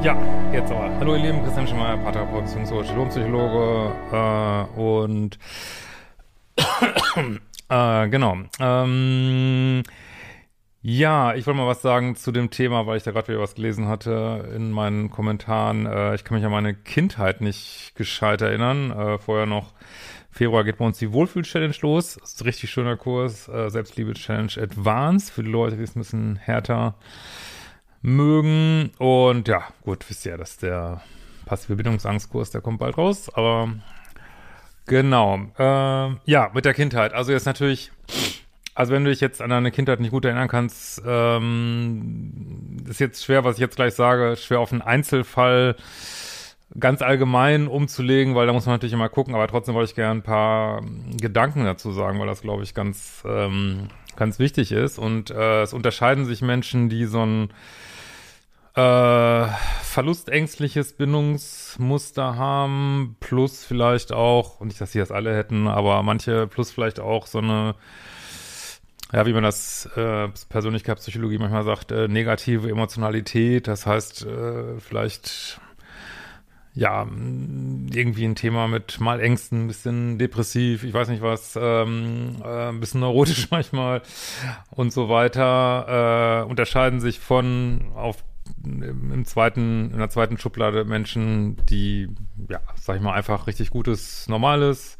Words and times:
Ja, 0.00 0.16
jetzt 0.52 0.70
aber. 0.70 0.96
Hallo 1.00 1.16
ihr 1.16 1.22
Lieben, 1.22 1.42
Christian 1.42 1.66
Schemmer, 1.66 1.96
Paartherapeut, 1.96 2.44
Lohmpsychologe 2.94 3.92
äh, 4.12 4.80
und 4.80 5.40
äh, 7.68 8.08
genau. 8.08 8.36
Ähm, 8.60 9.82
ja, 10.82 11.34
ich 11.34 11.48
wollte 11.48 11.58
mal 11.58 11.66
was 11.66 11.82
sagen 11.82 12.14
zu 12.14 12.30
dem 12.30 12.50
Thema, 12.50 12.86
weil 12.86 12.96
ich 12.96 13.02
da 13.02 13.10
gerade 13.10 13.26
wieder 13.26 13.40
was 13.40 13.56
gelesen 13.56 13.88
hatte 13.88 14.48
in 14.54 14.70
meinen 14.70 15.10
Kommentaren. 15.10 15.86
Äh, 15.86 16.14
ich 16.14 16.22
kann 16.22 16.36
mich 16.36 16.46
an 16.46 16.52
meine 16.52 16.74
Kindheit 16.74 17.40
nicht 17.40 17.94
gescheit 17.96 18.40
erinnern. 18.40 18.92
Äh, 18.92 19.18
vorher 19.18 19.46
noch 19.46 19.72
Februar 20.30 20.62
geht 20.62 20.78
bei 20.78 20.84
uns 20.84 20.98
die 20.98 21.12
Wohlfühl-Challenge 21.12 21.74
los. 21.82 22.18
Das 22.20 22.34
ist 22.34 22.40
ein 22.40 22.44
richtig 22.44 22.70
schöner 22.70 22.96
Kurs. 22.96 23.48
Äh, 23.48 23.68
Selbstliebe-Challenge 23.68 24.52
Advanced 24.62 25.32
für 25.32 25.42
die 25.42 25.50
Leute, 25.50 25.76
die 25.76 25.82
es 25.82 25.96
ein 25.96 26.02
bisschen 26.02 26.36
härter 26.36 26.94
mögen. 28.02 28.90
Und 28.98 29.48
ja, 29.48 29.64
gut, 29.82 30.08
wisst 30.08 30.26
ihr 30.26 30.36
dass 30.38 30.56
der 30.56 31.00
passive 31.46 31.76
Bindungsangstkurs, 31.76 32.50
der 32.50 32.60
kommt 32.60 32.78
bald 32.78 32.98
raus. 32.98 33.30
Aber 33.34 33.70
genau, 34.86 35.40
äh, 35.58 36.10
ja, 36.30 36.50
mit 36.54 36.64
der 36.64 36.74
Kindheit. 36.74 37.12
Also 37.14 37.32
jetzt 37.32 37.46
natürlich, 37.46 37.90
also 38.74 38.92
wenn 38.92 39.04
du 39.04 39.10
dich 39.10 39.20
jetzt 39.20 39.40
an 39.40 39.50
deine 39.50 39.70
Kindheit 39.70 40.00
nicht 40.00 40.10
gut 40.10 40.24
erinnern 40.24 40.48
kannst, 40.48 41.02
ähm, 41.06 42.76
ist 42.88 43.00
jetzt 43.00 43.24
schwer, 43.24 43.44
was 43.44 43.56
ich 43.56 43.60
jetzt 43.60 43.76
gleich 43.76 43.94
sage, 43.94 44.36
schwer 44.36 44.60
auf 44.60 44.72
einen 44.72 44.82
Einzelfall 44.82 45.76
ganz 46.78 47.00
allgemein 47.02 47.66
umzulegen, 47.66 48.34
weil 48.34 48.46
da 48.46 48.52
muss 48.52 48.66
man 48.66 48.74
natürlich 48.74 48.92
immer 48.92 49.08
gucken, 49.08 49.34
aber 49.34 49.48
trotzdem 49.48 49.74
wollte 49.74 49.90
ich 49.90 49.96
gerne 49.96 50.20
ein 50.20 50.22
paar 50.22 50.82
Gedanken 51.18 51.64
dazu 51.64 51.92
sagen, 51.92 52.20
weil 52.20 52.26
das, 52.26 52.42
glaube 52.42 52.62
ich, 52.62 52.74
ganz, 52.74 53.22
ähm, 53.26 53.88
ganz 54.18 54.38
wichtig 54.38 54.72
ist. 54.72 54.98
Und 54.98 55.30
äh, 55.30 55.62
es 55.62 55.72
unterscheiden 55.72 56.26
sich 56.26 56.42
Menschen, 56.42 56.90
die 56.90 57.06
so 57.06 57.24
ein 57.24 57.50
äh, 58.74 59.48
verlustängstliches 59.82 60.92
Bindungsmuster 60.92 62.36
haben, 62.36 63.16
plus 63.20 63.64
vielleicht 63.64 64.12
auch, 64.12 64.60
und 64.60 64.68
nicht, 64.68 64.80
dass 64.80 64.92
sie 64.92 64.98
das 64.98 65.10
alle 65.10 65.34
hätten, 65.34 65.66
aber 65.66 66.02
manche, 66.02 66.46
plus 66.46 66.70
vielleicht 66.70 67.00
auch 67.00 67.26
so 67.26 67.38
eine, 67.38 67.74
ja, 69.12 69.24
wie 69.26 69.32
man 69.32 69.42
das 69.42 69.86
äh, 69.96 70.28
Persönlichkeitspsychologie 70.48 71.38
manchmal 71.38 71.64
sagt, 71.64 71.92
äh, 71.92 72.08
negative 72.08 72.68
Emotionalität, 72.68 73.66
das 73.66 73.86
heißt, 73.86 74.26
äh, 74.26 74.78
vielleicht 74.78 75.60
ja, 76.78 77.08
irgendwie 77.92 78.24
ein 78.24 78.36
Thema 78.36 78.68
mit 78.68 79.00
mal 79.00 79.20
Ängsten, 79.20 79.64
ein 79.64 79.66
bisschen 79.66 80.16
depressiv, 80.16 80.84
ich 80.84 80.94
weiß 80.94 81.08
nicht 81.08 81.22
was, 81.22 81.58
ähm, 81.60 82.36
äh, 82.44 82.68
ein 82.68 82.78
bisschen 82.78 83.00
neurotisch 83.00 83.48
manchmal 83.50 84.02
und 84.70 84.92
so 84.92 85.08
weiter, 85.08 86.44
äh, 86.44 86.48
unterscheiden 86.48 87.00
sich 87.00 87.18
von 87.18 87.90
auf 87.96 88.22
im 88.64 89.24
zweiten, 89.24 89.90
in 89.92 89.98
der 89.98 90.08
zweiten 90.08 90.38
Schublade 90.38 90.84
Menschen, 90.84 91.56
die, 91.66 92.08
ja, 92.48 92.60
sag 92.76 92.96
ich 92.96 93.02
mal, 93.02 93.12
einfach 93.12 93.46
richtig 93.46 93.70
gutes, 93.70 94.28
normales 94.28 94.98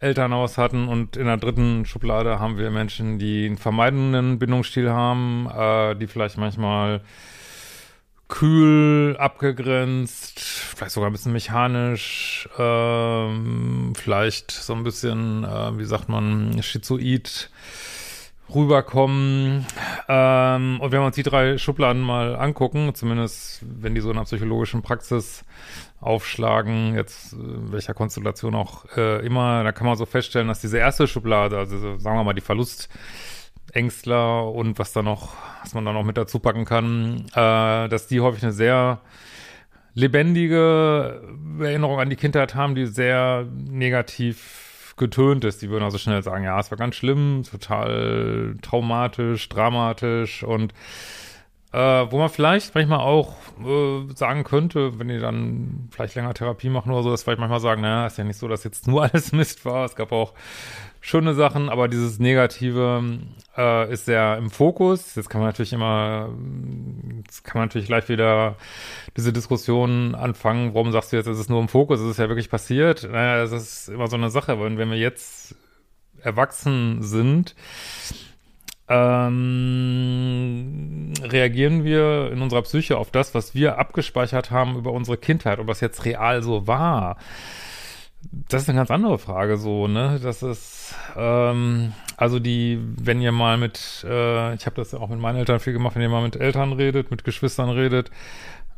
Elternhaus 0.00 0.58
hatten 0.58 0.88
und 0.88 1.16
in 1.16 1.26
der 1.26 1.36
dritten 1.36 1.86
Schublade 1.86 2.40
haben 2.40 2.58
wir 2.58 2.70
Menschen, 2.70 3.18
die 3.18 3.46
einen 3.46 3.56
vermeidenden 3.58 4.38
Bindungsstil 4.38 4.90
haben, 4.90 5.48
äh, 5.56 5.94
die 5.94 6.06
vielleicht 6.06 6.36
manchmal 6.36 7.00
kühl, 8.34 9.16
abgegrenzt, 9.16 10.40
vielleicht 10.40 10.90
sogar 10.90 11.08
ein 11.08 11.12
bisschen 11.12 11.32
mechanisch, 11.32 12.48
ähm, 12.58 13.92
vielleicht 13.94 14.50
so 14.50 14.72
ein 14.72 14.82
bisschen, 14.82 15.44
äh, 15.44 15.78
wie 15.78 15.84
sagt 15.84 16.08
man, 16.08 16.60
schizoid 16.60 17.48
rüberkommen. 18.52 19.64
Ähm, 20.08 20.80
und 20.80 20.90
wenn 20.90 21.00
wir 21.00 21.06
uns 21.06 21.14
die 21.14 21.22
drei 21.22 21.58
Schubladen 21.58 22.02
mal 22.02 22.34
angucken, 22.34 22.92
zumindest 22.96 23.62
wenn 23.62 23.94
die 23.94 24.00
so 24.00 24.10
in 24.10 24.16
einer 24.16 24.24
psychologischen 24.24 24.82
Praxis 24.82 25.44
aufschlagen, 26.00 26.96
jetzt 26.96 27.34
äh, 27.34 27.36
welcher 27.38 27.94
Konstellation 27.94 28.56
auch 28.56 28.84
äh, 28.96 29.24
immer, 29.24 29.62
da 29.62 29.70
kann 29.70 29.86
man 29.86 29.96
so 29.96 30.06
feststellen, 30.06 30.48
dass 30.48 30.60
diese 30.60 30.78
erste 30.78 31.06
Schublade, 31.06 31.56
also 31.56 31.78
sagen 31.98 32.18
wir 32.18 32.24
mal 32.24 32.34
die 32.34 32.40
Verlustängstler 33.74 34.52
und 34.52 34.78
was 34.78 34.92
da 34.92 35.02
noch, 35.02 35.34
was 35.62 35.74
man 35.74 35.84
da 35.84 35.92
noch 35.92 36.04
mit 36.04 36.16
dazu 36.16 36.38
packen 36.38 36.64
kann, 36.64 37.26
äh, 37.34 37.88
dass 37.88 38.06
die 38.06 38.20
häufig 38.20 38.42
eine 38.42 38.52
sehr 38.52 39.00
lebendige 39.94 41.20
Erinnerung 41.60 42.00
an 42.00 42.10
die 42.10 42.16
Kindheit 42.16 42.54
haben, 42.54 42.74
die 42.74 42.86
sehr 42.86 43.46
negativ 43.52 44.94
getönt 44.96 45.44
ist. 45.44 45.60
Die 45.62 45.70
würden 45.70 45.84
also 45.84 45.98
schnell 45.98 46.22
sagen, 46.22 46.44
ja, 46.44 46.58
es 46.58 46.70
war 46.70 46.78
ganz 46.78 46.94
schlimm, 46.94 47.42
total 47.48 48.54
traumatisch, 48.62 49.48
dramatisch 49.48 50.44
und 50.44 50.72
äh, 51.74 52.10
wo 52.12 52.18
man 52.18 52.28
vielleicht 52.28 52.72
manchmal 52.76 53.00
auch 53.00 53.34
äh, 53.58 54.14
sagen 54.14 54.44
könnte, 54.44 54.96
wenn 55.00 55.08
die 55.08 55.18
dann 55.18 55.88
vielleicht 55.90 56.14
länger 56.14 56.32
Therapie 56.32 56.68
machen 56.68 56.92
oder 56.92 57.02
so, 57.02 57.10
dass 57.10 57.24
vielleicht 57.24 57.40
manchmal 57.40 57.58
sagen, 57.58 57.82
naja, 57.82 58.06
ist 58.06 58.16
ja 58.16 58.22
nicht 58.22 58.38
so, 58.38 58.46
dass 58.46 58.62
jetzt 58.62 58.86
nur 58.86 59.02
alles 59.12 59.32
Mist 59.32 59.64
war. 59.64 59.84
Es 59.84 59.96
gab 59.96 60.12
auch 60.12 60.34
schöne 61.00 61.34
Sachen, 61.34 61.68
aber 61.68 61.88
dieses 61.88 62.20
Negative 62.20 63.18
äh, 63.56 63.92
ist 63.92 64.04
sehr 64.04 64.38
im 64.38 64.50
Fokus. 64.50 65.16
Jetzt 65.16 65.28
kann 65.28 65.40
man 65.40 65.48
natürlich 65.48 65.72
immer, 65.72 66.28
jetzt 67.26 67.42
kann 67.42 67.58
man 67.58 67.68
natürlich 67.68 67.88
gleich 67.88 68.08
wieder 68.08 68.54
diese 69.16 69.32
Diskussion 69.32 70.14
anfangen, 70.14 70.74
warum 70.74 70.92
sagst 70.92 71.12
du 71.12 71.16
jetzt, 71.16 71.26
es 71.26 71.40
ist 71.40 71.50
nur 71.50 71.60
im 71.60 71.68
Fokus, 71.68 71.98
es 71.98 72.08
ist 72.08 72.18
ja 72.18 72.28
wirklich 72.28 72.50
passiert. 72.50 73.02
Naja, 73.10 73.42
das 73.42 73.50
ist 73.50 73.88
immer 73.88 74.06
so 74.06 74.14
eine 74.14 74.30
Sache, 74.30 74.60
wenn 74.60 74.78
wir 74.78 74.96
jetzt 74.96 75.56
erwachsen 76.22 77.02
sind, 77.02 77.56
ähm, 78.88 80.74
reagieren 81.22 81.84
wir 81.84 82.30
in 82.32 82.42
unserer 82.42 82.62
Psyche 82.62 82.98
auf 82.98 83.10
das, 83.10 83.34
was 83.34 83.54
wir 83.54 83.78
abgespeichert 83.78 84.50
haben 84.50 84.76
über 84.76 84.92
unsere 84.92 85.16
Kindheit, 85.16 85.58
ob 85.58 85.66
das 85.68 85.80
jetzt 85.80 86.04
real 86.04 86.42
so 86.42 86.66
war 86.66 87.16
das 88.48 88.62
ist 88.62 88.68
eine 88.68 88.78
ganz 88.78 88.90
andere 88.90 89.18
Frage 89.18 89.56
so, 89.56 89.88
ne? 89.88 90.18
Das 90.22 90.42
ist, 90.42 90.94
ähm, 91.16 91.92
also 92.16 92.38
die, 92.38 92.78
wenn 92.82 93.20
ihr 93.20 93.32
mal 93.32 93.56
mit, 93.56 94.04
äh, 94.08 94.54
ich 94.54 94.66
habe 94.66 94.76
das 94.76 94.92
ja 94.92 94.98
auch 94.98 95.08
mit 95.08 95.20
meinen 95.20 95.36
Eltern 95.36 95.60
viel 95.60 95.72
gemacht, 95.72 95.94
wenn 95.94 96.02
ihr 96.02 96.08
mal 96.08 96.22
mit 96.22 96.36
Eltern 96.36 96.72
redet, 96.72 97.10
mit 97.10 97.24
Geschwistern 97.24 97.70
redet, 97.70 98.10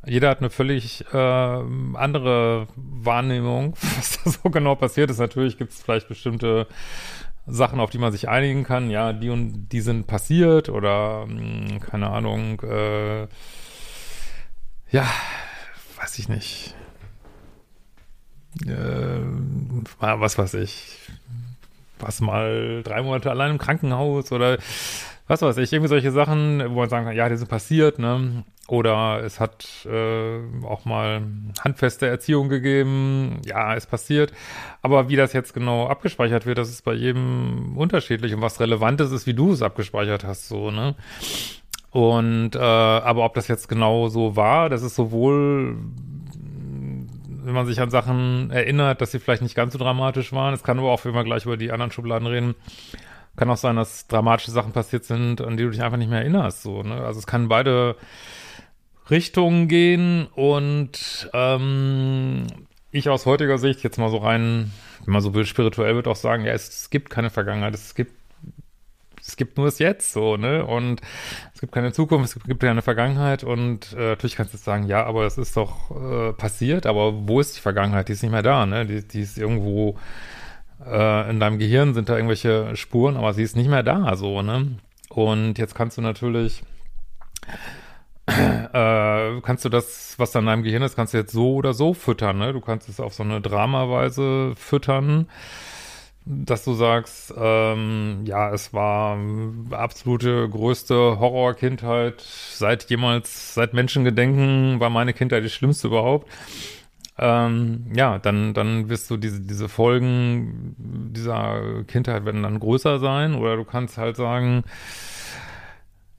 jeder 0.05 0.31
hat 0.31 0.39
eine 0.39 0.51
völlig 0.51 1.05
äh, 1.13 1.17
andere 1.17 2.69
Wahrnehmung, 2.77 3.75
was 3.97 4.23
da 4.23 4.31
so 4.31 4.51
genau 4.51 4.75
passiert 4.75 5.11
ist. 5.11 5.19
Natürlich 5.19 5.59
gibt 5.59 5.73
es 5.73 5.83
vielleicht 5.83 6.09
bestimmte 6.09 6.67
Sachen, 7.47 7.81
auf 7.81 7.91
die 7.91 7.99
man 7.99 8.13
sich 8.13 8.29
einigen 8.29 8.65
kann. 8.65 8.91
Ja, 8.91 9.13
die 9.13 9.31
und 9.31 9.69
die 9.69 9.81
sind 9.81 10.07
passiert 10.07 10.69
oder 10.69 11.27
mh, 11.27 11.71
hm, 11.71 11.81
keine 11.81 12.11
Ahnung. 12.11 12.61
Äh, 12.63 13.29
ja, 14.91 15.07
weiß 15.99 16.19
ich 16.19 16.29
nicht 16.29 16.75
äh, 18.65 19.21
was 19.99 20.39
weiß 20.39 20.55
ich, 20.55 20.99
was 21.99 22.21
mal 22.21 22.83
drei 22.83 23.03
Monate 23.03 23.31
allein 23.31 23.53
im 23.53 23.59
Krankenhaus 23.59 24.33
oder 24.33 24.59
was 25.27 25.43
weiß 25.43 25.57
ich, 25.59 25.73
irgendwie 25.73 25.89
solche 25.89 26.13
Sachen, 26.13 26.63
wo 26.71 26.81
man 26.81 26.89
sagen 26.89 27.07
kann, 27.07 27.17
ja, 27.17 27.29
die 27.29 27.37
sind 27.37 27.49
passiert, 27.49 27.99
ne? 27.99 28.45
Oder 28.69 29.23
es 29.25 29.39
hat 29.39 29.87
äh, 29.87 30.41
auch 30.65 30.85
mal 30.85 31.23
handfeste 31.61 32.09
Erziehung 32.09 32.49
gegeben, 32.49 33.41
ja, 33.45 33.75
ist 33.75 33.89
passiert. 33.89 34.33
Aber 34.83 35.09
wie 35.09 35.15
das 35.15 35.33
jetzt 35.33 35.55
genau 35.55 35.87
abgespeichert 35.87 36.47
wird, 36.47 36.59
das 36.59 36.71
ist 36.71 36.83
bei 36.83 36.95
jedem 36.95 37.77
unterschiedlich. 37.77 38.35
Und 38.35 38.41
was 38.41 38.59
relevant 38.59 39.01
ist, 39.01 39.13
ist, 39.13 39.27
wie 39.27 39.35
du 39.35 39.53
es 39.53 39.63
abgespeichert 39.63 40.25
hast, 40.25 40.49
so, 40.49 40.71
ne? 40.73 40.97
Und 41.91 42.57
äh, 42.57 42.59
aber 42.59 43.25
ob 43.25 43.35
das 43.35 43.49
jetzt 43.49 43.69
genau 43.69 44.09
so 44.09 44.37
war, 44.37 44.69
das 44.69 44.83
ist 44.83 44.97
sowohl 44.97 45.77
wenn 47.47 47.55
man 47.55 47.67
sich 47.67 47.81
an 47.81 47.91
Sachen 47.91 48.51
erinnert, 48.51 49.01
dass 49.01 49.13
sie 49.13 49.21
vielleicht 49.21 49.41
nicht 49.41 49.55
ganz 49.55 49.73
so 49.73 49.79
dramatisch 49.79 50.33
waren. 50.33 50.53
Es 50.53 50.65
kann 50.65 50.81
aber 50.81 50.91
auch, 50.91 51.05
wenn 51.05 51.15
wir 51.15 51.23
gleich 51.23 51.45
über 51.45 51.57
die 51.57 51.71
anderen 51.71 51.93
Schubladen 51.93 52.27
reden, 52.27 52.57
kann 53.37 53.49
auch 53.49 53.57
sein, 53.57 53.77
dass 53.77 54.09
dramatische 54.09 54.51
Sachen 54.51 54.73
passiert 54.73 55.05
sind, 55.05 55.41
an 55.41 55.57
die 55.57 55.63
du 55.63 55.71
dich 55.71 55.81
einfach 55.81 55.97
nicht 55.97 56.11
mehr 56.11 56.23
erinnerst. 56.23 56.63
So, 56.63 56.83
ne? 56.83 57.05
Also 57.05 57.21
es 57.21 57.27
kann 57.27 57.47
beide 57.47 57.95
Richtungen 59.11 59.69
gehen 59.69 60.27
und 60.35 61.31
ähm, 61.33 62.47
ich 62.91 63.09
aus 63.09 63.27
heutiger 63.27 63.59
Sicht 63.59 63.83
jetzt 63.83 63.99
mal 63.99 64.11
so 64.11 64.19
rein, 64.19 64.73
wenn 65.05 65.13
man 65.13 65.23
so 65.23 65.35
will, 65.35 65.47
spirituell 65.47 65.95
wird 65.95 66.09
auch 66.09 66.17
sagen, 66.17 66.45
ja, 66.45 66.53
es, 66.53 66.91
gibt 66.91 67.11
keine 67.11 67.31
Vergangenheit, 67.31 67.75
es 67.75 67.95
gibt 67.95 68.13
es 69.21 69.37
gibt 69.37 69.57
nur 69.57 69.67
das 69.67 69.81
Jetzt 69.81 70.13
so, 70.13 70.37
ne? 70.37 70.65
Und 70.65 71.01
es 71.53 71.61
gibt 71.61 71.73
keine 71.73 71.93
Zukunft, 71.93 72.37
es 72.37 72.45
gibt 72.45 72.61
keine 72.61 72.83
Vergangenheit 72.83 73.43
und 73.43 73.93
äh, 73.95 74.11
natürlich 74.11 74.37
kannst 74.37 74.55
du 74.55 74.59
sagen, 74.59 74.87
ja, 74.87 75.05
aber 75.05 75.27
es 75.27 75.37
ist 75.37 75.57
doch 75.57 75.91
äh, 75.91 76.33
passiert, 76.33 76.87
aber 76.87 77.27
wo 77.27 77.41
ist 77.41 77.57
die 77.57 77.61
Vergangenheit? 77.61 78.09
Die 78.09 78.13
ist 78.13 78.23
nicht 78.23 78.31
mehr 78.31 78.45
da, 78.45 78.67
ne? 78.67 78.87
Die, 78.87 79.07
die 79.07 79.21
ist 79.21 79.37
irgendwo 79.37 79.99
äh, 80.85 81.29
in 81.29 81.41
deinem 81.41 81.59
Gehirn 81.59 81.93
sind 81.95 82.09
da 82.09 82.15
irgendwelche 82.15 82.77
Spuren, 82.77 83.17
aber 83.17 83.35
sie 83.35 83.43
ist 83.43 83.57
nicht 83.57 83.69
mehr 83.69 83.83
da, 83.83 84.15
so, 84.17 84.43
ne? 84.43 84.77
Und 85.09 85.59
jetzt 85.59 85.75
kannst 85.75 85.99
du 85.99 86.03
natürlich 86.03 86.63
äh, 88.27 89.41
kannst 89.43 89.65
du 89.65 89.69
das, 89.69 90.15
was 90.19 90.33
da 90.33 90.41
in 90.41 90.47
deinem 90.47 90.63
Gehirn 90.63 90.83
ist, 90.83 90.97
kannst 90.97 91.15
du 91.15 91.19
jetzt 91.19 91.33
so 91.33 91.55
oder 91.55 91.75
so 91.75 91.95
füttern, 91.95 92.39
ne? 92.39 92.53
Du 92.53 92.61
kannst 92.61 92.89
es 92.89 93.01
auf 93.01 93.15
so 93.15 93.23
eine 93.23 93.41
Dramaweise 93.41 94.55
füttern, 94.57 95.29
dass 96.25 96.65
du 96.65 96.75
sagst, 96.75 97.33
ähm, 97.39 98.23
ja, 98.25 98.53
es 98.53 98.73
war 98.75 99.17
absolute 99.71 100.49
größte 100.49 101.21
Horrorkindheit 101.21 102.21
seit 102.21 102.91
jemals, 102.91 103.55
seit 103.55 103.75
Menschengedenken 103.75 104.81
war 104.81 104.91
meine 104.91 105.13
Kindheit 105.13 105.45
die 105.45 105.51
schlimmste 105.51 105.87
überhaupt. 105.87 106.29
Ähm, 107.19 107.87
ja, 107.95 108.19
dann, 108.19 108.53
dann 108.55 108.89
wirst 108.91 109.11
du 109.11 109.17
diese, 109.17 109.41
diese 109.41 109.69
Folgen 109.69 110.75
dieser 111.15 111.85
Kindheit 111.85 112.25
werden 112.27 112.43
dann 112.43 112.59
größer 112.59 112.99
sein 112.99 113.35
oder 113.35 113.57
du 113.57 113.65
kannst 113.65 113.97
halt 113.97 114.17
sagen, 114.17 114.65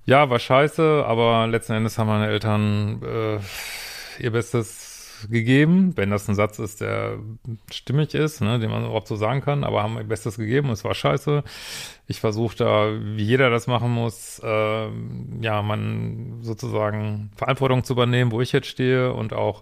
ja, 0.08 0.30
war 0.30 0.40
scheiße, 0.40 1.04
aber 1.06 1.48
letzten 1.48 1.74
Endes 1.74 1.98
haben 1.98 2.08
meine 2.08 2.28
Eltern 2.28 3.02
äh, 3.04 4.24
ihr 4.24 4.32
Bestes 4.32 5.26
gegeben, 5.30 5.98
wenn 5.98 6.10
das 6.10 6.30
ein 6.30 6.36
Satz 6.36 6.60
ist, 6.60 6.80
der 6.80 7.18
stimmig 7.72 8.14
ist, 8.14 8.40
ne, 8.40 8.58
den 8.58 8.72
man 8.72 8.86
überhaupt 8.86 9.08
so 9.10 9.18
sagen 9.18 9.42
kann, 9.42 9.66
aber 9.66 9.84
haben 9.84 9.98
ihr 9.98 10.06
Bestes 10.06 10.38
gegeben, 10.38 10.70
es 10.70 10.86
war 10.86 10.94
scheiße. 10.94 11.44
Ich 12.08 12.22
versuche 12.22 12.56
da, 12.56 12.90
wie 13.02 13.24
jeder 13.24 13.50
das 13.50 13.68
machen 13.68 13.92
muss, 13.92 14.40
äh, 14.42 14.88
ja, 15.42 15.62
man 15.62 16.38
sozusagen 16.42 17.32
Verantwortung 17.36 17.84
zu 17.84 17.94
übernehmen, 17.94 18.32
wo 18.32 18.40
ich 18.40 18.54
jetzt 18.54 18.68
stehe 18.68 19.12
und 19.12 19.34
auch 19.34 19.62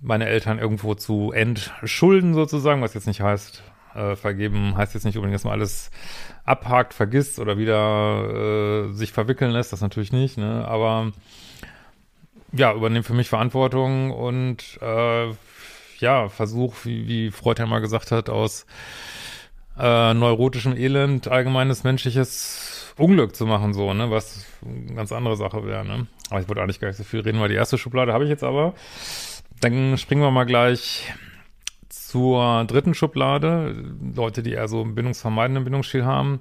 meine 0.00 0.26
Eltern 0.26 0.58
irgendwo 0.58 0.96
zu 0.96 1.30
entschulden 1.30 2.34
sozusagen, 2.34 2.82
was 2.82 2.94
jetzt 2.94 3.06
nicht 3.06 3.20
heißt, 3.20 3.62
äh, 3.98 4.16
vergeben 4.16 4.76
heißt 4.76 4.94
jetzt 4.94 5.04
nicht 5.04 5.16
unbedingt, 5.16 5.34
dass 5.34 5.44
man 5.44 5.54
alles 5.54 5.90
abhakt, 6.44 6.94
vergisst 6.94 7.38
oder 7.38 7.58
wieder 7.58 8.86
äh, 8.88 8.92
sich 8.92 9.12
verwickeln 9.12 9.50
lässt, 9.50 9.72
das 9.72 9.80
natürlich 9.80 10.12
nicht, 10.12 10.38
ne? 10.38 10.66
Aber 10.66 11.12
ja, 12.52 12.72
übernehme 12.72 13.02
für 13.02 13.14
mich 13.14 13.28
Verantwortung 13.28 14.10
und 14.10 14.78
äh, 14.80 15.30
ja, 15.98 16.28
versuch, 16.28 16.74
wie, 16.84 17.08
wie 17.08 17.30
Freud 17.30 17.60
ja 17.60 17.66
mal 17.66 17.80
gesagt 17.80 18.12
hat, 18.12 18.30
aus 18.30 18.66
äh, 19.78 20.14
neurotischem 20.14 20.76
Elend 20.76 21.28
allgemeines 21.28 21.84
menschliches 21.84 22.94
Unglück 22.96 23.36
zu 23.36 23.46
machen, 23.46 23.74
so, 23.74 23.92
ne, 23.92 24.10
was 24.10 24.46
eine 24.64 24.94
ganz 24.94 25.12
andere 25.12 25.36
Sache 25.36 25.66
wäre, 25.66 25.84
ne. 25.84 26.06
Aber 26.30 26.40
ich 26.40 26.48
wollte 26.48 26.62
eigentlich 26.62 26.80
gar 26.80 26.88
nicht 26.88 26.96
so 26.96 27.04
viel 27.04 27.20
reden, 27.20 27.40
weil 27.40 27.48
die 27.48 27.54
erste 27.54 27.78
Schublade 27.78 28.12
habe 28.12 28.24
ich 28.24 28.30
jetzt 28.30 28.44
aber. 28.44 28.74
Dann 29.60 29.98
springen 29.98 30.22
wir 30.22 30.30
mal 30.30 30.44
gleich 30.44 31.12
zur 32.08 32.64
dritten 32.64 32.94
Schublade, 32.94 33.74
Leute, 34.16 34.42
die 34.42 34.52
eher 34.52 34.66
so 34.66 34.80
einen 34.80 34.94
bindungsvermeidenden 34.94 35.64
Bindungsstil 35.64 36.06
haben, 36.06 36.40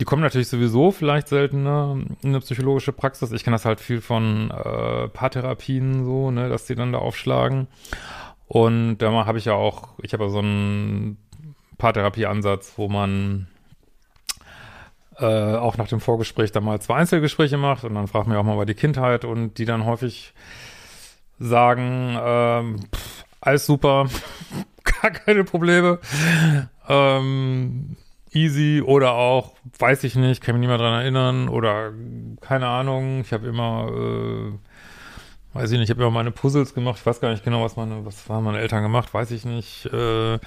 die 0.00 0.06
kommen 0.06 0.22
natürlich 0.22 0.48
sowieso 0.48 0.92
vielleicht 0.92 1.28
seltener 1.28 1.98
in 2.22 2.30
eine 2.30 2.40
psychologische 2.40 2.92
Praxis. 2.92 3.32
Ich 3.32 3.44
kenne 3.44 3.56
das 3.56 3.66
halt 3.66 3.80
viel 3.80 4.00
von 4.00 4.50
äh, 4.50 5.08
Paartherapien 5.08 6.06
so, 6.06 6.30
ne, 6.30 6.48
dass 6.48 6.64
die 6.64 6.74
dann 6.74 6.92
da 6.92 7.00
aufschlagen. 7.00 7.66
Und 8.48 8.96
da 8.98 9.12
habe 9.26 9.36
ich 9.36 9.44
ja 9.44 9.52
auch, 9.52 9.90
ich 10.00 10.14
habe 10.14 10.24
ja 10.24 10.30
so 10.30 10.38
einen 10.38 11.18
Paartherapie-Ansatz, 11.76 12.74
wo 12.76 12.88
man 12.88 13.48
äh, 15.18 15.26
auch 15.54 15.76
nach 15.76 15.88
dem 15.88 16.00
Vorgespräch 16.00 16.50
dann 16.50 16.64
mal 16.64 16.80
zwei 16.80 16.96
Einzelgespräche 16.96 17.58
macht 17.58 17.84
und 17.84 17.94
dann 17.94 18.06
fragt 18.06 18.26
man 18.26 18.38
auch 18.38 18.44
mal 18.44 18.54
über 18.54 18.66
die 18.66 18.74
Kindheit 18.74 19.26
und 19.26 19.58
die 19.58 19.66
dann 19.66 19.84
häufig 19.84 20.32
sagen, 21.38 22.16
ähm, 22.18 22.80
pff, 22.94 23.15
alles 23.46 23.66
super, 23.66 24.08
gar 24.84 25.10
keine 25.10 25.44
Probleme. 25.44 26.00
Ähm, 26.88 27.96
easy 28.32 28.82
oder 28.84 29.12
auch, 29.12 29.54
weiß 29.78 30.04
ich 30.04 30.16
nicht, 30.16 30.42
kann 30.42 30.54
mich 30.54 30.60
nicht 30.60 30.68
mehr 30.68 30.78
dran 30.78 31.00
erinnern 31.00 31.48
oder 31.48 31.92
keine 32.40 32.66
Ahnung, 32.66 33.20
ich 33.20 33.32
habe 33.32 33.46
immer, 33.46 33.88
äh, 33.92 34.52
weiß 35.56 35.70
ich 35.70 35.78
nicht, 35.78 35.88
ich 35.88 35.90
habe 35.90 36.02
immer 36.02 36.10
meine 36.10 36.32
Puzzles 36.32 36.74
gemacht, 36.74 36.98
ich 37.00 37.06
weiß 37.06 37.20
gar 37.20 37.30
nicht 37.30 37.44
genau, 37.44 37.62
was 37.62 37.76
meine, 37.76 38.04
was 38.04 38.28
haben 38.28 38.44
meine 38.44 38.58
Eltern 38.58 38.82
gemacht, 38.82 39.14
weiß 39.14 39.30
ich 39.30 39.44
nicht. 39.44 39.86
Äh, 39.86 40.38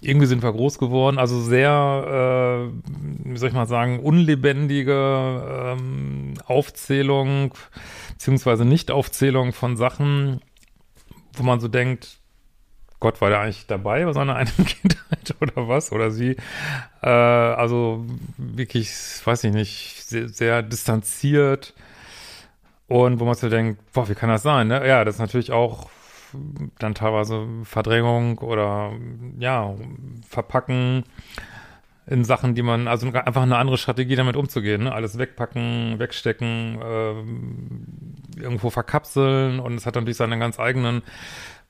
irgendwie 0.00 0.26
sind 0.26 0.42
wir 0.42 0.52
groß 0.52 0.78
geworden, 0.78 1.18
also 1.18 1.40
sehr, 1.40 2.68
äh, 2.68 3.30
wie 3.32 3.38
soll 3.38 3.48
ich 3.48 3.54
mal 3.54 3.66
sagen, 3.66 4.00
unlebendige 4.00 5.72
ähm, 5.78 6.34
Aufzählung 6.44 7.54
beziehungsweise 8.12 8.66
Nicht-Aufzählung 8.66 9.54
von 9.54 9.78
Sachen, 9.78 10.42
wo 11.38 11.42
man 11.42 11.60
so 11.60 11.68
denkt, 11.68 12.18
Gott 13.00 13.20
war 13.20 13.30
da 13.30 13.42
eigentlich 13.42 13.66
dabei 13.66 14.04
bei 14.04 14.12
seiner 14.12 14.36
eigenen 14.36 14.66
Kindheit 14.66 15.34
oder 15.40 15.68
was? 15.68 15.92
Oder 15.92 16.10
sie? 16.10 16.36
Äh, 17.02 17.08
also 17.08 18.06
wirklich, 18.36 18.90
weiß 19.24 19.44
ich 19.44 19.52
nicht, 19.52 20.02
sehr, 20.04 20.28
sehr 20.28 20.62
distanziert. 20.62 21.74
Und 22.86 23.20
wo 23.20 23.24
man 23.24 23.34
so 23.34 23.48
denkt, 23.48 23.80
boah, 23.92 24.08
wie 24.08 24.14
kann 24.14 24.28
das 24.28 24.42
sein? 24.42 24.68
Ne? 24.68 24.86
Ja, 24.86 25.04
das 25.04 25.16
ist 25.16 25.20
natürlich 25.20 25.52
auch 25.52 25.88
dann 26.78 26.94
teilweise 26.94 27.46
Verdrängung 27.64 28.38
oder 28.38 28.92
ja, 29.38 29.74
Verpacken 30.28 31.04
in 32.06 32.24
Sachen, 32.24 32.54
die 32.54 32.62
man, 32.62 32.86
also 32.86 33.06
einfach 33.08 33.42
eine 33.42 33.56
andere 33.56 33.78
Strategie 33.78 34.16
damit 34.16 34.36
umzugehen, 34.36 34.84
ne? 34.84 34.92
alles 34.92 35.18
wegpacken, 35.18 35.98
wegstecken, 35.98 36.78
äh, 36.82 38.13
irgendwo 38.36 38.70
verkapseln 38.70 39.60
und 39.60 39.74
es 39.74 39.86
hat 39.86 39.94
natürlich 39.94 40.16
seine 40.16 40.38
ganz 40.38 40.58
eigenen 40.58 41.02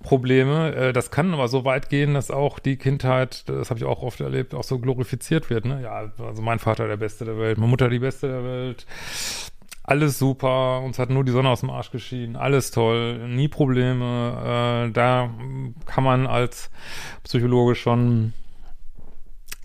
Probleme. 0.03 0.75
Äh, 0.75 0.93
das 0.93 1.11
kann 1.11 1.33
aber 1.35 1.49
so 1.49 1.65
weit 1.65 1.89
gehen, 1.89 2.15
dass 2.15 2.31
auch 2.31 2.59
die 2.59 2.77
Kindheit, 2.77 3.49
das 3.49 3.71
habe 3.71 3.79
ich 3.79 3.85
auch 3.85 4.03
oft 4.03 4.21
erlebt, 4.21 4.55
auch 4.55 4.65
so 4.65 4.79
glorifiziert 4.79 5.51
wird. 5.51 5.65
Ne? 5.65 5.83
Ja, 5.83 6.11
also 6.19 6.43
mein 6.43 6.59
Vater 6.59 6.87
der 6.87 6.97
Beste 6.97 7.25
der 7.25 7.39
Welt, 7.39 7.59
meine 7.59 7.71
Mutter 7.71 7.89
die 7.89 7.99
Beste 7.99 8.29
der 8.29 8.45
Welt. 8.45 8.87
Alles 9.83 10.19
super, 10.19 10.81
uns 10.81 10.99
hat 10.99 11.11
nur 11.11 11.25
die 11.25 11.33
Sonne 11.33 11.51
aus 11.51 11.61
dem 11.61 11.69
Arsch 11.69 11.91
geschieden, 11.91 12.37
alles 12.37 12.71
toll, 12.71 13.29
nie 13.29 13.49
Probleme. 13.49 14.87
Äh, 14.89 14.93
da 14.93 15.31
kann 15.85 16.05
man 16.05 16.27
als 16.27 16.71
Psychologe 17.23 17.75
schon 17.75 18.33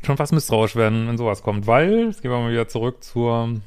schon 0.01 0.17
fast 0.17 0.31
misstrauisch 0.31 0.75
werden, 0.75 1.07
wenn 1.07 1.17
sowas 1.17 1.43
kommt, 1.43 1.67
weil, 1.67 2.05
jetzt 2.05 2.21
gehen 2.21 2.31
wir 2.31 2.39
mal 2.39 2.51
wieder 2.51 2.69
zurück 2.69 3.03
zur 3.03 3.59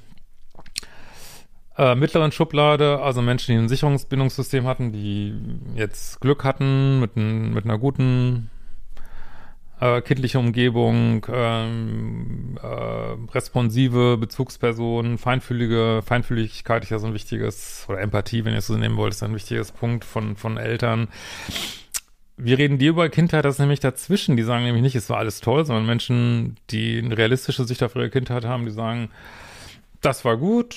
äh, 1.76 1.94
mittleren 1.94 2.32
Schublade, 2.32 3.00
also 3.00 3.22
Menschen, 3.22 3.52
die 3.52 3.58
ein 3.58 3.68
Sicherungsbindungssystem 3.68 4.66
hatten, 4.66 4.92
die 4.92 5.34
jetzt 5.74 6.20
Glück 6.20 6.44
hatten 6.44 7.00
mit, 7.00 7.16
ein, 7.16 7.52
mit 7.54 7.64
einer 7.64 7.78
guten 7.78 8.50
äh, 9.80 10.00
kindliche 10.02 10.38
Umgebung, 10.38 11.26
ähm, 11.32 12.58
äh, 12.62 13.32
responsive 13.32 14.16
Bezugspersonen, 14.18 15.18
feinfühlige, 15.18 16.02
Feinfühligkeit 16.04 16.84
ist 16.84 16.90
ja 16.90 16.98
so 16.98 17.06
ein 17.06 17.14
wichtiges, 17.14 17.86
oder 17.88 18.00
Empathie, 18.00 18.44
wenn 18.44 18.52
ihr 18.52 18.58
es 18.58 18.66
so 18.66 18.76
nehmen 18.76 18.96
wollt, 18.96 19.14
ist 19.14 19.22
ein 19.22 19.34
wichtiges 19.34 19.72
Punkt 19.72 20.04
von, 20.04 20.36
von 20.36 20.56
Eltern 20.56 21.08
wir 22.36 22.58
reden 22.58 22.78
dir 22.78 22.90
über 22.90 23.08
Kindheit, 23.08 23.44
das 23.44 23.56
ist 23.56 23.60
nämlich 23.60 23.80
dazwischen. 23.80 24.36
Die 24.36 24.42
sagen 24.42 24.64
nämlich 24.64 24.82
nicht, 24.82 24.96
es 24.96 25.08
war 25.10 25.18
alles 25.18 25.40
toll, 25.40 25.64
sondern 25.64 25.86
Menschen, 25.86 26.56
die 26.70 26.98
eine 26.98 27.16
realistische 27.16 27.64
Sicht 27.64 27.82
auf 27.82 27.94
ihre 27.94 28.10
Kindheit 28.10 28.44
haben, 28.44 28.64
die 28.64 28.72
sagen, 28.72 29.10
das 30.00 30.24
war 30.24 30.36
gut, 30.36 30.76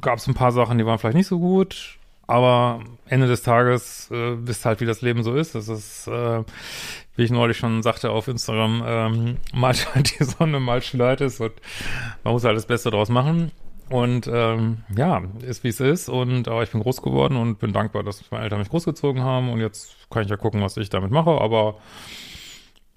gab 0.00 0.18
es 0.18 0.26
ein 0.26 0.34
paar 0.34 0.52
Sachen, 0.52 0.78
die 0.78 0.86
waren 0.86 0.98
vielleicht 0.98 1.16
nicht 1.16 1.26
so 1.26 1.38
gut, 1.38 1.98
aber 2.26 2.80
Ende 3.06 3.26
des 3.26 3.42
Tages 3.42 4.10
äh, 4.10 4.46
wisst 4.46 4.64
halt, 4.64 4.80
wie 4.80 4.86
das 4.86 5.02
Leben 5.02 5.22
so 5.22 5.34
ist. 5.34 5.54
Das 5.54 5.68
ist, 5.68 6.08
äh, 6.08 6.42
wie 7.14 7.22
ich 7.22 7.30
neulich 7.30 7.56
schon 7.56 7.82
sagte 7.82 8.10
auf 8.10 8.28
Instagram, 8.28 8.82
ähm, 8.84 9.36
mal 9.54 9.74
scheint 9.74 10.18
die 10.18 10.24
Sonne, 10.24 10.60
mal 10.60 10.82
schneit 10.82 11.20
es 11.20 11.40
und 11.40 11.52
man 12.24 12.32
muss 12.32 12.44
halt 12.44 12.56
das 12.56 12.66
Beste 12.66 12.90
draus 12.90 13.08
machen. 13.08 13.52
Und 13.88 14.28
ähm, 14.32 14.78
ja, 14.96 15.22
ist 15.42 15.62
wie 15.62 15.68
es 15.68 15.78
ist. 15.78 16.08
Und 16.08 16.48
aber 16.48 16.64
ich 16.64 16.70
bin 16.70 16.80
groß 16.80 17.02
geworden 17.02 17.36
und 17.36 17.60
bin 17.60 17.72
dankbar, 17.72 18.02
dass 18.02 18.28
meine 18.32 18.42
Eltern 18.42 18.58
mich 18.58 18.68
großgezogen 18.68 19.22
haben. 19.22 19.48
Und 19.48 19.60
jetzt 19.60 19.94
kann 20.10 20.24
ich 20.24 20.28
ja 20.28 20.36
gucken, 20.36 20.60
was 20.60 20.76
ich 20.76 20.90
damit 20.90 21.12
mache. 21.12 21.30
Aber 21.30 21.76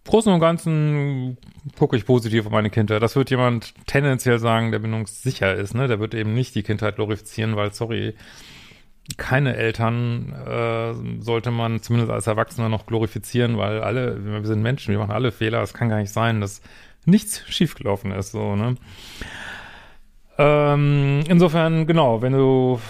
Großen 0.10 0.34
und 0.34 0.40
Ganzen 0.40 1.38
gucke 1.78 1.96
ich 1.96 2.04
positiv 2.04 2.48
auf 2.48 2.52
meine 2.52 2.72
Kindheit. 2.72 3.04
Das 3.04 3.16
wird 3.16 3.30
jemand 3.30 3.76
tendenziell 3.86 4.40
sagen, 4.40 4.72
der 4.72 4.80
bindungssicher 4.80 5.54
ist. 5.54 5.76
Ne? 5.76 5.88
Der 5.88 6.00
wird 6.00 6.16
eben 6.16 6.34
nicht 6.34 6.56
die 6.56 6.64
Kindheit 6.64 6.96
glorifizieren, 6.96 7.56
weil, 7.56 7.74
sorry, 7.76 8.16
keine 9.18 9.56
Eltern 9.56 10.34
äh, 10.34 11.22
sollte 11.22 11.52
man 11.52 11.84
zumindest 11.84 12.12
als 12.12 12.26
Erwachsener 12.26 12.70
noch 12.70 12.88
glorifizieren, 12.88 13.60
weil 13.60 13.82
alle, 13.82 14.26
wir 14.26 14.44
sind 14.46 14.64
Menschen, 14.64 14.94
wir 14.94 14.98
machen 14.98 15.12
alle 15.12 15.32
Fehler. 15.32 15.62
Es 15.62 15.76
kann 15.76 15.90
gar 15.90 16.00
nicht 16.00 16.12
sein, 16.12 16.42
dass 16.42 16.64
nichts 17.06 17.44
schiefgelaufen 17.48 18.12
ist, 18.12 18.32
so, 18.32 18.56
ne? 18.56 18.78
Ähm, 20.40 21.24
insofern, 21.28 21.86
genau, 21.86 22.24
wenn 22.24 22.34
du 22.34 22.82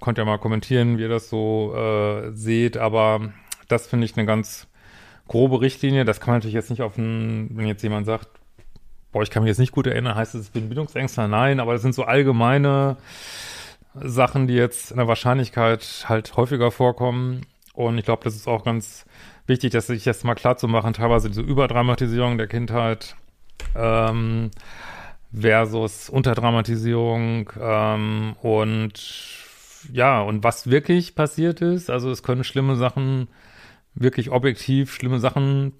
könnt 0.00 0.18
ja 0.18 0.24
mal 0.24 0.38
kommentieren, 0.38 0.98
wie 0.98 1.02
ihr 1.02 1.08
das 1.08 1.28
so 1.28 1.72
äh, 1.76 2.32
seht, 2.32 2.76
aber 2.76 3.32
das 3.68 3.86
finde 3.86 4.06
ich 4.06 4.16
eine 4.16 4.26
ganz 4.26 4.66
grobe 5.28 5.60
Richtlinie. 5.60 6.04
Das 6.04 6.20
kann 6.20 6.32
man 6.32 6.38
natürlich 6.38 6.54
jetzt 6.54 6.70
nicht 6.70 6.82
auf 6.82 6.96
ein, 6.98 7.50
wenn 7.54 7.66
jetzt 7.66 7.82
jemand 7.82 8.06
sagt, 8.06 8.28
boah, 9.12 9.22
ich 9.22 9.30
kann 9.30 9.42
mich 9.42 9.48
jetzt 9.48 9.58
nicht 9.58 9.72
gut 9.72 9.86
erinnern, 9.86 10.14
heißt 10.14 10.34
es, 10.34 10.46
ich 10.46 10.52
bin 10.52 10.68
Bindungsängstler? 10.68 11.28
Nein, 11.28 11.60
aber 11.60 11.72
das 11.72 11.82
sind 11.82 11.94
so 11.94 12.04
allgemeine 12.04 12.96
Sachen, 13.94 14.46
die 14.46 14.54
jetzt 14.54 14.90
in 14.90 14.98
der 14.98 15.08
Wahrscheinlichkeit 15.08 16.04
halt 16.06 16.36
häufiger 16.36 16.70
vorkommen. 16.70 17.46
Und 17.72 17.98
ich 17.98 18.04
glaube, 18.04 18.24
das 18.24 18.34
ist 18.34 18.48
auch 18.48 18.64
ganz 18.64 19.06
wichtig, 19.46 19.72
dass 19.72 19.86
sich 19.86 20.04
jetzt 20.04 20.24
mal 20.24 20.34
klar 20.34 20.56
zu 20.56 20.68
machen, 20.68 20.92
teilweise 20.92 21.28
diese 21.28 21.42
Überdramatisierung 21.42 22.36
der 22.36 22.46
Kindheit 22.46 23.16
ähm, 23.74 24.50
versus 25.32 26.08
Unterdramatisierung 26.08 27.50
ähm, 27.60 28.36
und 28.42 28.92
ja, 29.92 30.20
und 30.20 30.42
was 30.42 30.68
wirklich 30.68 31.14
passiert 31.14 31.60
ist, 31.60 31.90
also 31.90 32.10
es 32.10 32.22
können 32.22 32.44
schlimme 32.44 32.76
Sachen, 32.76 33.28
wirklich 33.96 34.30
objektiv 34.30 34.94
schlimme 34.94 35.18
Sachen 35.18 35.72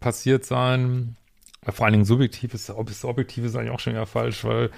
passiert 0.00 0.44
sein. 0.44 1.16
Vor 1.62 1.84
allen 1.84 1.92
Dingen 1.92 2.04
subjektiv 2.06 2.54
ist, 2.54 2.70
ob 2.70 2.88
es 2.88 3.04
objektiv 3.04 3.44
ist 3.44 3.54
eigentlich 3.54 3.70
auch 3.70 3.80
schon 3.80 3.92
wieder 3.92 4.06
falsch, 4.06 4.44
weil 4.44 4.70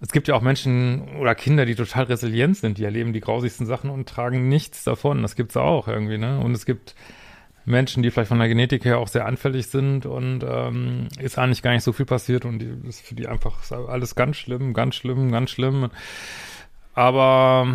es 0.00 0.10
gibt 0.10 0.26
ja 0.26 0.34
auch 0.34 0.42
Menschen 0.42 1.16
oder 1.20 1.36
Kinder, 1.36 1.64
die 1.64 1.76
total 1.76 2.04
resilient 2.04 2.56
sind, 2.56 2.76
die 2.76 2.84
erleben 2.84 3.12
die 3.12 3.20
grausigsten 3.20 3.66
Sachen 3.66 3.88
und 3.88 4.08
tragen 4.08 4.48
nichts 4.48 4.82
davon. 4.82 5.22
Das 5.22 5.36
gibt's 5.36 5.56
auch 5.56 5.86
irgendwie, 5.86 6.18
ne? 6.18 6.40
Und 6.40 6.52
es 6.52 6.66
gibt 6.66 6.96
Menschen, 7.64 8.02
die 8.02 8.10
vielleicht 8.10 8.28
von 8.28 8.40
der 8.40 8.48
Genetik 8.48 8.84
her 8.84 8.98
auch 8.98 9.06
sehr 9.06 9.26
anfällig 9.26 9.68
sind 9.68 10.04
und 10.04 10.44
ähm, 10.44 11.06
ist 11.20 11.38
eigentlich 11.38 11.62
gar 11.62 11.72
nicht 11.72 11.84
so 11.84 11.92
viel 11.92 12.06
passiert 12.06 12.44
und 12.44 12.58
die, 12.58 12.88
ist 12.88 13.06
für 13.06 13.14
die 13.14 13.28
einfach 13.28 13.70
alles 13.70 14.16
ganz 14.16 14.36
schlimm, 14.36 14.74
ganz 14.74 14.96
schlimm, 14.96 15.30
ganz 15.30 15.50
schlimm. 15.50 15.90
Aber 16.94 17.66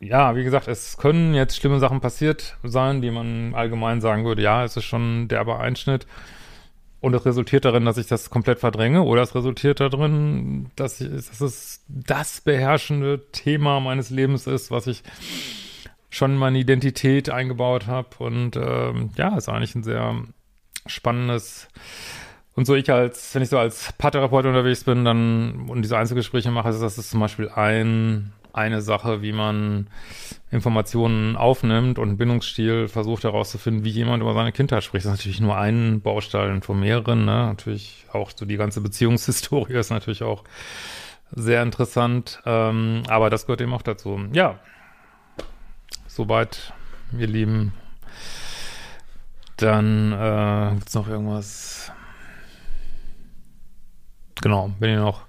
ja, 0.00 0.36
wie 0.36 0.44
gesagt, 0.44 0.68
es 0.68 0.96
können 0.96 1.34
jetzt 1.34 1.56
schlimme 1.56 1.80
Sachen 1.80 2.00
passiert 2.00 2.56
sein, 2.62 3.00
die 3.00 3.10
man 3.10 3.54
allgemein 3.54 4.00
sagen 4.00 4.24
würde, 4.24 4.42
ja, 4.42 4.64
es 4.64 4.76
ist 4.76 4.84
schon 4.84 5.22
ein 5.22 5.28
derber 5.28 5.60
Einschnitt. 5.60 6.06
Und 7.00 7.14
es 7.14 7.24
resultiert 7.24 7.64
darin, 7.64 7.84
dass 7.84 7.98
ich 7.98 8.06
das 8.06 8.30
komplett 8.30 8.58
verdränge, 8.58 9.02
oder 9.02 9.22
es 9.22 9.34
resultiert 9.34 9.80
darin, 9.80 10.70
dass, 10.76 11.00
ich, 11.00 11.08
dass 11.08 11.40
es 11.40 11.84
das 11.88 12.40
beherrschende 12.40 13.30
Thema 13.32 13.80
meines 13.80 14.10
Lebens 14.10 14.46
ist, 14.46 14.70
was 14.70 14.86
ich 14.86 15.02
schon 16.10 16.32
in 16.32 16.38
meine 16.38 16.58
Identität 16.58 17.30
eingebaut 17.30 17.86
habe. 17.86 18.08
Und 18.18 18.56
ähm, 18.56 19.10
ja, 19.16 19.36
ist 19.36 19.48
eigentlich 19.48 19.74
ein 19.74 19.82
sehr 19.82 20.16
spannendes 20.86 21.68
und 22.56 22.66
so 22.66 22.74
ich 22.74 22.90
als, 22.90 23.34
wenn 23.34 23.42
ich 23.42 23.50
so 23.50 23.58
als 23.58 23.92
Paartherapeut 23.98 24.46
unterwegs 24.46 24.82
bin, 24.84 25.04
dann 25.04 25.68
und 25.68 25.82
diese 25.82 25.98
Einzelgespräche 25.98 26.50
mache, 26.50 26.70
ist 26.70 26.80
das 26.80 26.96
ist 26.96 27.10
zum 27.10 27.20
Beispiel 27.20 27.50
ein, 27.50 28.32
eine 28.54 28.80
Sache, 28.80 29.20
wie 29.20 29.32
man 29.32 29.88
Informationen 30.50 31.36
aufnimmt 31.36 31.98
und 31.98 32.16
Bindungsstil 32.16 32.88
versucht 32.88 33.24
herauszufinden, 33.24 33.84
wie 33.84 33.90
jemand 33.90 34.22
über 34.22 34.32
seine 34.32 34.52
Kindheit 34.52 34.82
spricht. 34.84 35.04
Das 35.04 35.12
ist 35.12 35.18
natürlich 35.18 35.40
nur 35.40 35.56
ein 35.56 36.00
Baustein 36.00 36.62
von 36.62 36.80
mehreren, 36.80 37.26
ne? 37.26 37.46
Natürlich 37.46 38.06
auch 38.12 38.30
so 38.34 38.46
die 38.46 38.56
ganze 38.56 38.80
Beziehungshistorie 38.80 39.74
ist 39.74 39.90
natürlich 39.90 40.22
auch 40.22 40.42
sehr 41.32 41.62
interessant, 41.62 42.40
ähm, 42.46 43.02
aber 43.08 43.28
das 43.28 43.44
gehört 43.44 43.60
eben 43.60 43.74
auch 43.74 43.82
dazu. 43.82 44.18
Ja, 44.32 44.58
soweit, 46.06 46.72
ihr 47.18 47.26
Lieben. 47.26 47.74
Dann 49.58 50.12
äh, 50.12 50.74
gibt's 50.76 50.94
noch 50.94 51.08
irgendwas 51.08 51.92
genau, 54.42 54.70
wenn 54.78 54.90
ihr 54.90 55.00
noch 55.00 55.22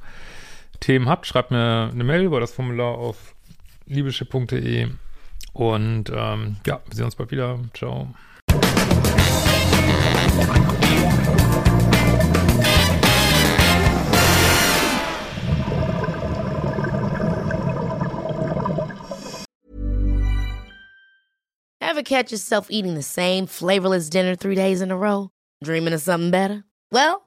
Themen 0.79 1.09
habt, 1.09 1.25
schreibt 1.25 1.51
mir 1.51 1.89
eine 1.91 2.03
Mail 2.03 2.21
über 2.23 2.39
das 2.39 2.53
Formular 2.53 2.97
auf 2.97 3.35
liebeschiff.de 3.87 4.89
und 5.53 6.11
ähm, 6.13 6.57
ja, 6.65 6.81
wir 6.85 6.95
sehen 6.95 7.05
uns 7.05 7.15
bald 7.15 7.31
wieder. 7.31 7.59
Ciao. 7.73 8.13
Ever 21.97 22.03
catch 22.03 22.31
yourself 22.31 22.67
eating 22.69 22.93
the 22.93 23.01
same 23.01 23.47
flavorless 23.47 24.09
dinner 24.09 24.35
three 24.35 24.53
days 24.53 24.81
in 24.81 24.91
a 24.91 24.95
row? 24.95 25.31
Dreaming 25.63 25.93
of 25.93 26.01
something 26.01 26.29
better? 26.29 26.63
Well, 26.91 27.26